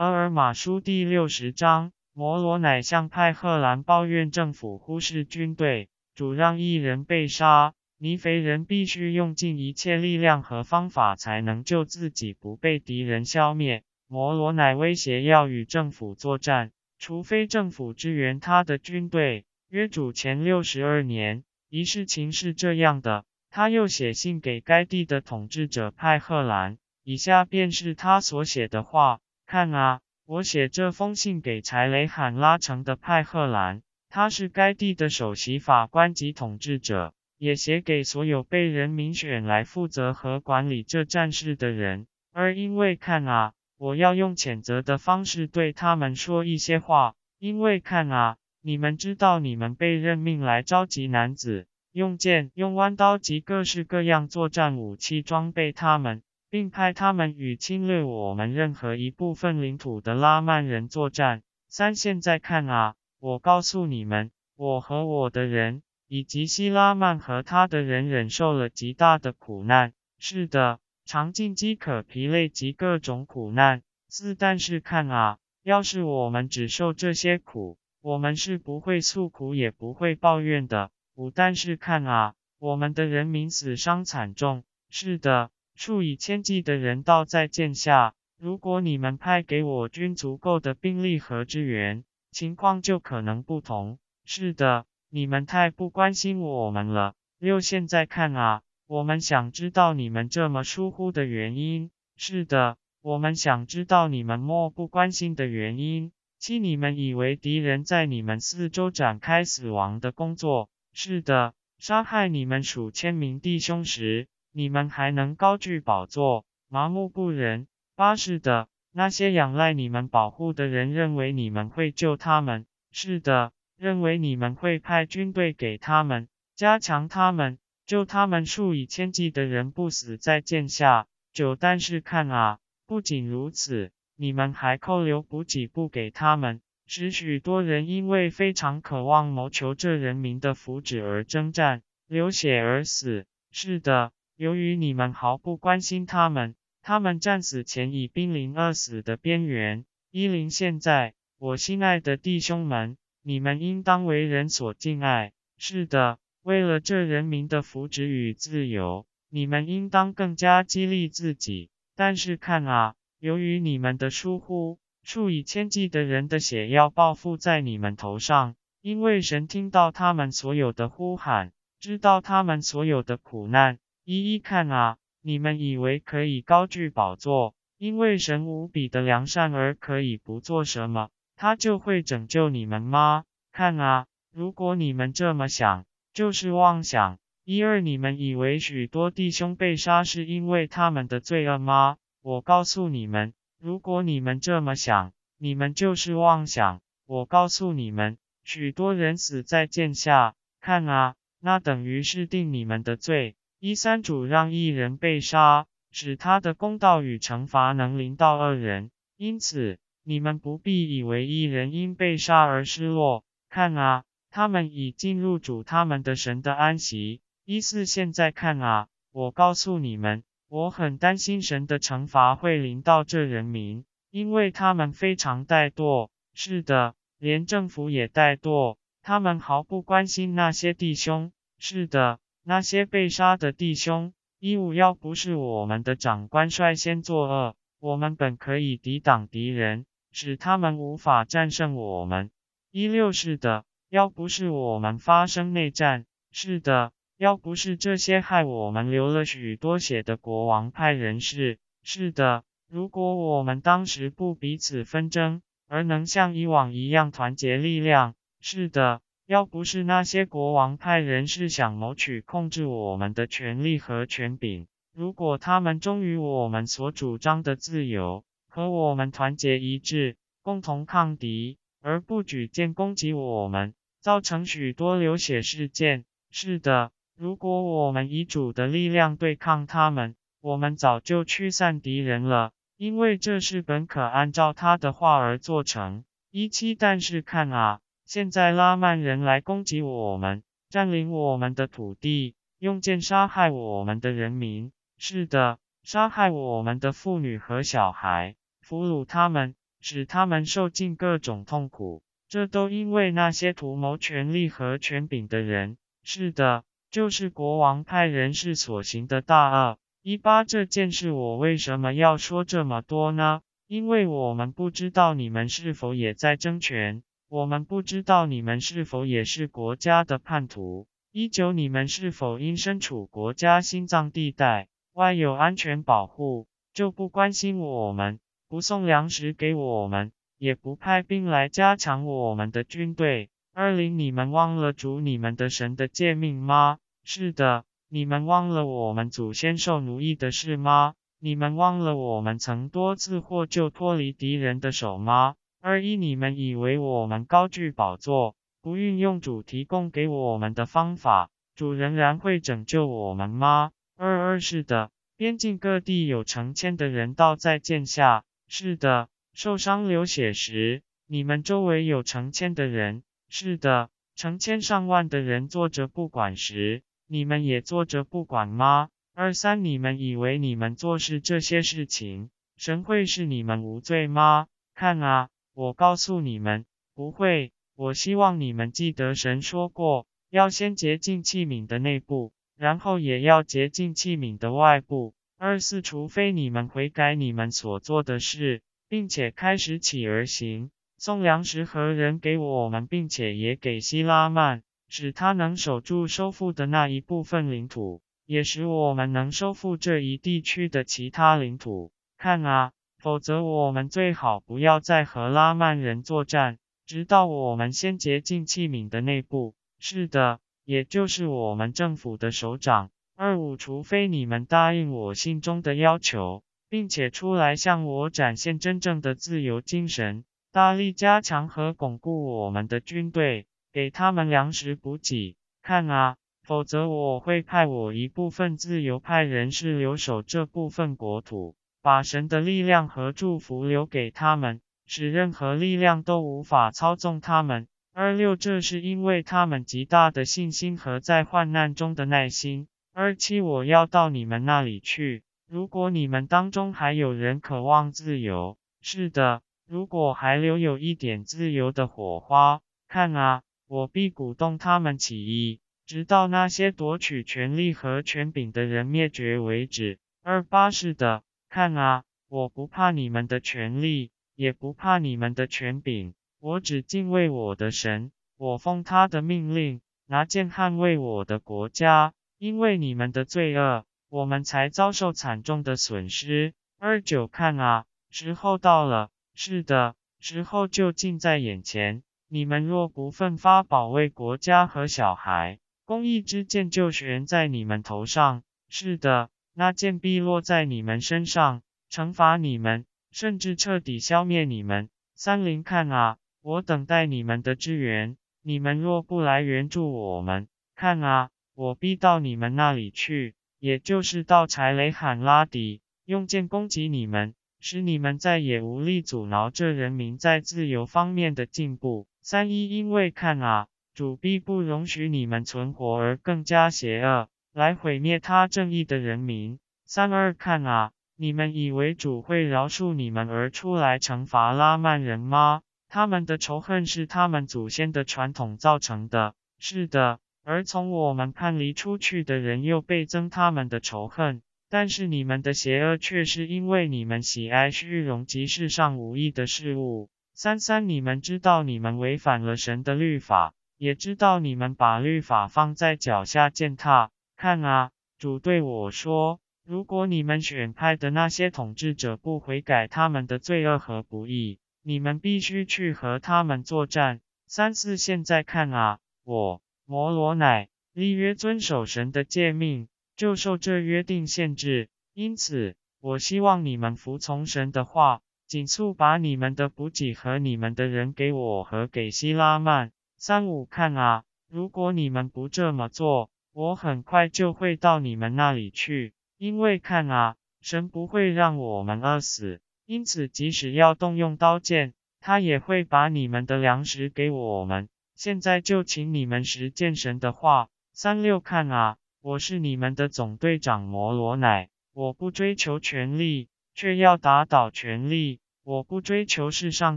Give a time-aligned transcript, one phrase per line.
[0.00, 7.74] 俄尔马书第六十章，摩罗乃向派赫兰抱怨政府忽视军队，主让一人被杀。
[7.98, 13.82] 尼肥人必须用尽一切力量和方法才能救自己不被敌人消灭。
[14.08, 19.44] 摩罗乃威胁要与政府作战，除非政府支援他的军队。
[19.68, 23.26] 约主前六十二年，一事情是这样的。
[23.50, 29.20] 他又写信给该地的统治者派赫兰，以下便是他所写的话：
[29.50, 37.12] 看啊，我写这封信给柴雷罕拉城的派赫兰，他是该地的首席法官及统治者。
[37.36, 61.42] 也写给所有被人民选来负责和管理这战事的人，而因为看啊，我要用谴责的方式对他们说一些话，因为看啊，你们知道你们被任命来召集男子，用剑、用弯刀及各式各样作战武器装备他们，并派他们与侵略我们任何一部分领土的拉曼人作战。
[61.68, 65.82] 三，现在看啊，我告诉你们，我和我的人。
[66.12, 69.92] 以及希拉曼和他的人忍受了极大的苦难。
[70.18, 73.82] 是的，尝尽饥渴、疲累及各种苦难。
[74.08, 80.90] 四，但是看啊，要是我们只受这些苦，我们是不会诉苦也不会抱怨的。
[81.14, 84.64] 五，但是看啊，我们的人民死伤惨重。
[84.88, 88.14] 是的，数以千计的人倒在剑下。
[88.38, 93.98] 如果你们派给我军足够的兵力和支援，情况就可能不同。
[94.24, 94.86] 是的。
[95.12, 97.14] 你们太不关心我们了。
[97.40, 101.90] 六，现在看啊，我们想知道你们这么疏忽的原因。
[102.16, 106.12] 是的，我们想知道你们漠不关心的原因。
[106.38, 110.70] 七，你们以为敌人在你们四周展开死亡的工作。
[110.92, 117.66] 是的，杀害你们数千名弟兄时，你们还能高举宝座，麻木不仁。
[117.94, 122.66] 八，是的，那些仰赖你们保护的人认为你们会救他们。
[122.90, 123.52] 是的。
[123.76, 127.56] 认为你们会派军队给他们，加强他们，
[127.86, 131.06] 救他们数以千计的人不死在剑下。
[131.32, 143.24] 九，但是看啊，不仅如此，你们还扣留补给不给他们，使许多人因为非常渴望谋求这人民的福祉而征战，流血而死。
[143.50, 149.84] 是的，由于你们毫不关心他们，他们战死前已濒临饿死的边缘。
[150.10, 152.96] 一零，现在，我心爱的弟兄们。
[153.22, 155.32] 你们应当为人所敬爱。
[155.58, 161.68] 是的，为了这人民的福祉与自由，你们应当更加激励自己。
[161.94, 168.54] 但是看啊，由于你们的疏忽，数以千计的人的血要报复在你们头上。
[168.80, 173.78] 因为神听到他们所有的呼喊，知道他们所有的苦难。
[174.12, 181.10] 一一看啊，你们以为可以高居宝座，因为神无比的良善而可以不做什么。
[181.36, 183.22] 他就会拯救你们吗？
[183.52, 187.18] 看啊，如果你们这么想，就是妄想。
[187.44, 191.96] 一二，你们以为许多弟兄被杀是因为他们的罪恶吗？
[192.20, 196.80] 我告诉你们，如果你们这么想，你们就是妄想。
[197.06, 203.36] 我告诉你们，许多人死在剑下，看啊，那等于是定你们的罪。
[203.60, 209.78] 一三主让一人被杀，使他的公道与惩罚能临到二人，因此。
[210.02, 217.20] 你们不必以为一人因被杀而失落，看啊，他们已进入主他们的神的安息。
[217.44, 226.08] 一四现在看啊，我告诉你们，我很担心神的惩罚会临到这人民，因为他们非常怠惰。
[226.32, 231.30] 是的，连政府也怠惰，他们毫不关心那些弟兄。
[231.58, 234.12] 是的，那些被杀的弟兄。
[234.38, 239.84] 一五要不是我们的长官率先作恶，我们本可以抵挡敌人。
[240.12, 242.32] 使他们无法战胜我们。
[242.72, 268.24] 一六是的，要不是我们发生内战，是的，要不是这些害我们流了许多血的国王派人士，是的，如果我们当时不彼此纷争，而能像以往一样团结力量，是的，要不是那些国王派人是想谋取控制我们的权利和权柄，如果他们忠于我们所主张的自由。
[268.48, 276.04] 和我们团结一致，共同抗敌，而不举剑攻击我们，造成许多流血事件。
[276.32, 286.02] 是的，如果我们以主的力量对抗他们，我们早就驱散敌人了，因为这是本可按照他的话而做成。
[286.32, 287.78] 一七，但是看啊，
[288.12, 294.72] 现在拉曼人来攻击我们，占领我们的土地，用剑杀害我们的人民。
[294.98, 298.34] 是的，杀害我们的妇女和小孩。
[298.62, 302.02] 俘虏他们，使他们受尽各种痛苦。
[302.28, 305.76] 这都因为那些图谋权力和权柄的人。
[306.02, 309.78] 是的，就是国王派人士所行的大恶。
[310.02, 313.42] 一八这件事，我为什么要说这么多呢？
[313.68, 320.88] 因为我们不知道你们是否也在争权，我们不知道你们是否也是国家的叛徒。
[321.12, 328.18] 一九，你们是否因身处国家心脏地带，外有安全保护，就不关心我们，
[328.48, 333.30] 不送粮食给我们，也不派兵来加强我们的军队？
[333.54, 336.78] 二零，你们忘了主你们的神的诫命吗？
[337.04, 340.94] 是的，你们忘了我们祖先受奴役的事吗？
[341.20, 345.36] 你们忘了我们曾多次获救脱离敌人的手吗？
[345.62, 353.70] 二一，你们以为我们高居宝座，不运用主提供给我们的方法，主仍然会拯救我们吗？
[353.98, 368.88] 二二，是的，边境各地有成千的人倒在剑下，是的，受伤流血时，你们周围有成千的人，是的，成千上万的人坐着不管时，你们也坐着不管吗？
[369.14, 374.46] 二三，你们以为你们做事这些事情，神会是你们无罪吗？
[374.74, 376.64] 看啊，我告诉你们，
[376.94, 377.52] 不会。
[377.74, 385.14] 我希望你们记得神说过，要先洁净器皿的内部，然后也要洁净器皿的外部。
[385.38, 398.02] 二四，除非你们悔改你们所做的事，并且开始起而行，送粮食和人给我们，并且也给希拉曼，使他能守住收复的那一部分领土。
[398.26, 401.90] 也使我们能收复这一地区的其他领土。
[402.16, 409.54] 看啊，否则我们最好不要再和拉曼人作战，直到我们先接近器皿的内部。
[409.78, 412.90] 是的，也就是我们政府的首长。
[413.16, 425.36] 二五，除非你们答应我信中的要求，并且出来向我展现真正的自由精神，大力加强和巩固我们的军队，给他们粮食补给。
[425.62, 426.16] 看啊。
[426.42, 437.66] 否则我会派我一部分自由派人士留守这部分国土，把神的力量和祝福留给他们，使任何力量都无法操纵他们。
[437.92, 442.68] 二六，这是因为他们极大的信心和在患难中的耐心。
[442.92, 445.22] 二七，我要到你们那里去。
[445.48, 455.60] 如果你们当中还有人渴望自由，是的，如果还留有一点自由的火花，看啊，我必鼓动他们起义。
[455.86, 459.98] 直到那些夺取权力和权柄的人灭绝为止。
[460.22, 472.14] 二八是的，看啊，我不怕你们的权力，也不怕你们的权柄，我只敬畏我的神，我奉他的命令，拿剑捍卫我的国家。
[472.38, 476.54] 因为你们的罪恶，我们才遭受惨重的损失。
[476.78, 482.02] 二九看啊，时候到了，是的，时候就近在眼前。
[482.28, 489.28] 你们若不奋发保卫国家和小孩，公义之剑就悬在你们头上，是的，
[489.60, 491.60] 那剑必落在你们身上，
[491.90, 494.88] 惩罚你们，甚至彻底消灭你们。
[495.14, 512.06] 三零看啊，我等待你们的支援，你们若不来援助我们，看啊，我必到你们那里去，也就是到柴雷罕拉底，用剑攻击你们，使你们再也无力阻挠这人民在自由方面的进步。
[512.22, 513.66] 三一因为看啊。
[513.92, 519.58] 主必不容许你们存活而更加邪恶，来毁灭他正义的人民。
[519.84, 525.62] 三二看啊，你们以为主会饶恕你们而出来惩罚拉曼人吗？
[525.88, 529.34] 他们的仇恨是他们祖先的传统造成的。
[529.58, 534.42] 是的，而从我们叛离出去的人又倍增他们的仇恨。
[534.68, 540.08] 但是你们的邪恶却是因为你们喜爱虚荣及世上无益的事物。
[540.32, 543.52] 三三，你们知道你们违反了神的律法。
[543.76, 547.10] 也知道你们把律法放在脚下践踏。
[547.40, 557.22] 看啊，主对我说：如果你们选派的那些统治者不悔改他们的罪恶和不义，你们必须去和他们作战。
[557.46, 564.90] 三四，现在看啊，我摩罗乃立约遵守神的诫命，就受这约定限制。
[565.14, 572.92] 因此，我希望你们服从神的话，紧速把你们的补给和你们的人给我和给希拉曼。
[573.16, 579.12] 三五看啊，如果你们不这么做，我很快就会到你们那里去。
[579.38, 587.88] 因为看啊，神不会让我们饿死，因此即使要动用刀剑，他也会把你们的粮食给我们。
[588.14, 590.68] 现在就请你们实践神的话。
[590.92, 599.96] 三六看啊，我是你们的总队长摩罗乃，我不追求权力，却要打倒权力，我不追求世上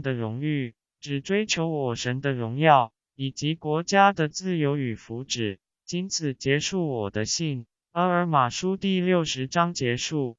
[0.00, 5.58] 的荣誉，只追求我神的荣耀，以及国家的自由与福祉。
[5.84, 7.66] 仅此结束我的信。
[7.92, 10.38] 阿尔马书第六十章结束。